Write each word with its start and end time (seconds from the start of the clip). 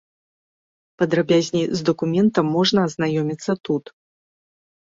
Падрабязней 1.01 1.67
з 1.81 1.87
дакументам 1.89 2.45
можна 2.57 2.79
азнаёміцца 2.89 3.51
тут. 3.71 3.83